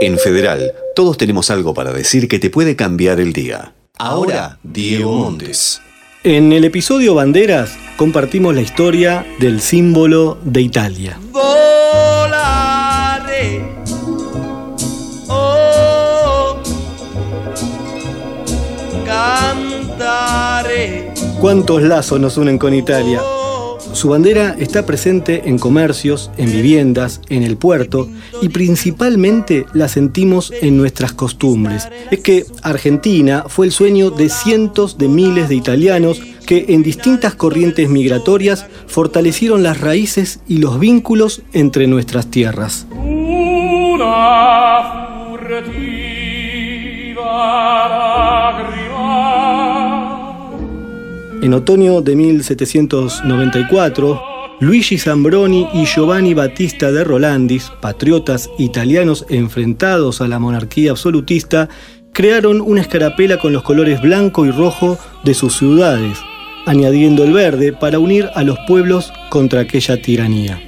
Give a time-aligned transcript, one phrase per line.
[0.00, 3.72] En Federal, todos tenemos algo para decir que te puede cambiar el día.
[3.98, 5.80] Ahora, Diego Montes.
[6.22, 11.18] En el episodio Banderas compartimos la historia del símbolo de Italia.
[11.32, 12.36] Volare.
[15.28, 16.58] Oh,
[19.06, 20.34] cantare.
[21.40, 23.22] ¿Cuántos lazos nos unen con Italia?
[23.96, 28.10] Su bandera está presente en comercios, en viviendas, en el puerto
[28.42, 31.88] y principalmente la sentimos en nuestras costumbres.
[32.10, 37.36] Es que Argentina fue el sueño de cientos de miles de italianos que en distintas
[37.36, 42.86] corrientes migratorias fortalecieron las raíces y los vínculos entre nuestras tierras.
[42.92, 44.56] Una
[51.46, 54.20] En otoño de 1794,
[54.58, 61.68] Luigi Zambroni y Giovanni Battista de Rolandis, patriotas italianos enfrentados a la monarquía absolutista,
[62.12, 66.18] crearon una escarapela con los colores blanco y rojo de sus ciudades,
[66.66, 70.60] añadiendo el verde para unir a los pueblos contra aquella tiranía.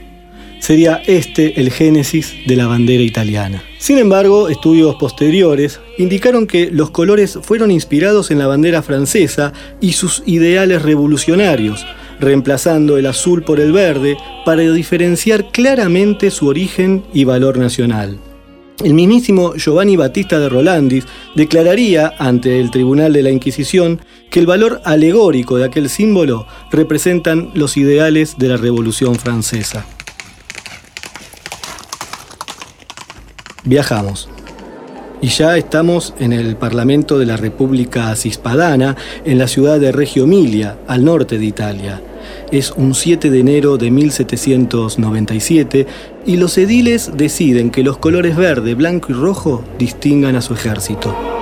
[0.60, 3.64] Sería este el génesis de la bandera italiana.
[3.78, 9.92] Sin embargo, estudios posteriores indicaron que los colores fueron inspirados en la bandera francesa y
[9.92, 11.86] sus ideales revolucionarios,
[12.18, 18.18] reemplazando el azul por el verde para diferenciar claramente su origen y valor nacional.
[18.82, 21.04] El mismísimo Giovanni Battista de Rolandis
[21.34, 27.50] declararía ante el Tribunal de la Inquisición que el valor alegórico de aquel símbolo representan
[27.54, 29.86] los ideales de la Revolución Francesa.
[33.64, 34.28] Viajamos.
[35.20, 40.24] Y ya estamos en el Parlamento de la República Cispadana, en la ciudad de Reggio
[40.24, 42.00] Emilia, al norte de Italia.
[42.52, 45.86] Es un 7 de enero de 1797
[46.24, 51.37] y los ediles deciden que los colores verde, blanco y rojo distingan a su ejército.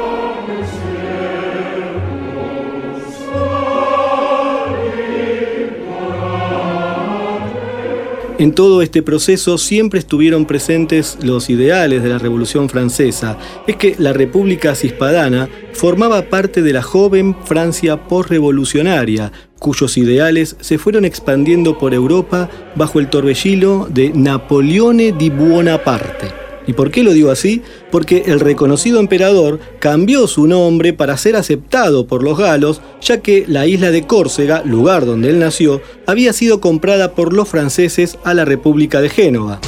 [8.39, 13.39] En todo este proceso siempre estuvieron presentes los ideales de la Revolución Francesa.
[13.67, 20.77] Es que la República Cispadana formaba parte de la joven Francia postrevolucionaria, cuyos ideales se
[20.77, 26.46] fueron expandiendo por Europa bajo el torbellino de Napoleone di Buonaparte.
[26.67, 27.63] ¿Y por qué lo digo así?
[27.91, 33.45] Porque el reconocido emperador cambió su nombre para ser aceptado por los galos, ya que
[33.47, 38.35] la isla de Córcega, lugar donde él nació, había sido comprada por los franceses a
[38.35, 39.61] la República de Génova.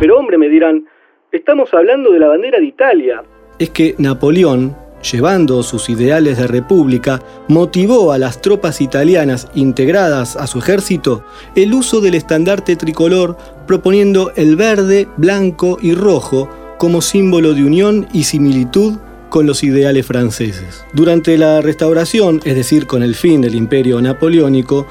[0.00, 0.84] Pero hombre, me dirán,
[1.32, 3.22] estamos hablando de la bandera de Italia.
[3.58, 10.46] Es que Napoleón, llevando sus ideales de república, motivó a las tropas italianas integradas a
[10.46, 16.48] su ejército el uso del estandarte tricolor, proponiendo el verde, blanco y rojo
[16.78, 18.98] como símbolo de unión y similitud
[19.28, 20.84] con los ideales franceses.
[20.94, 24.86] Durante la restauración, es decir, con el fin del imperio napoleónico,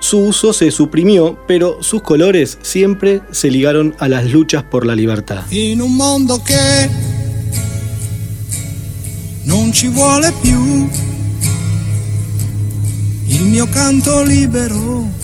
[0.00, 4.94] su uso se suprimió, pero sus colores siempre se ligaron a las luchas por la
[4.94, 5.44] libertad.
[9.44, 10.88] Non ci vuole più.
[13.26, 15.18] Il mio canto libero.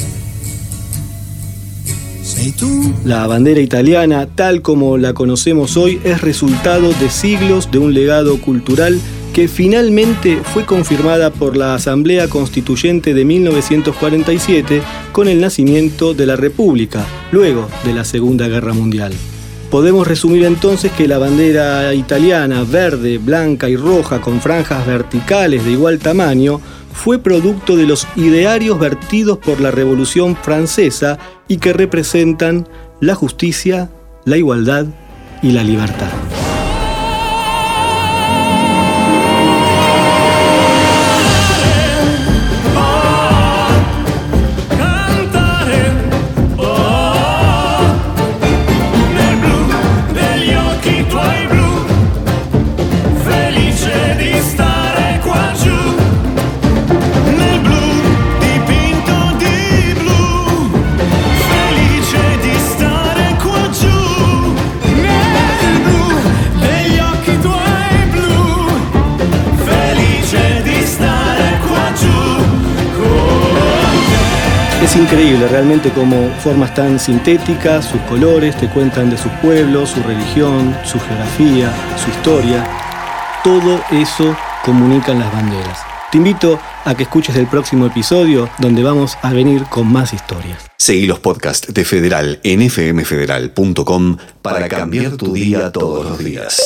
[3.04, 8.40] La bandera italiana, tal como la conocemos hoy, es resultado de siglos de un legado
[8.40, 9.00] cultural
[9.32, 14.82] que finalmente fue confirmada por la Asamblea Constituyente de 1947
[15.12, 19.12] con el nacimiento de la República, luego de la Segunda Guerra Mundial.
[19.70, 25.72] Podemos resumir entonces que la bandera italiana, verde, blanca y roja con franjas verticales de
[25.72, 26.60] igual tamaño,
[26.92, 31.18] fue producto de los idearios vertidos por la Revolución Francesa
[31.48, 32.68] y que representan
[33.00, 33.90] la justicia,
[34.24, 34.86] la igualdad
[35.42, 36.10] y la libertad.
[74.96, 80.02] Es increíble realmente cómo formas tan sintéticas, sus colores te cuentan de sus pueblos, su
[80.02, 81.70] religión, su geografía,
[82.02, 82.66] su historia.
[83.44, 84.34] Todo eso
[84.64, 85.80] comunican las banderas.
[86.10, 90.64] Te invito a que escuches el próximo episodio donde vamos a venir con más historias.
[90.78, 96.58] Seguí los podcasts de Federal en fmfederal.com para cambiar tu día todos los días.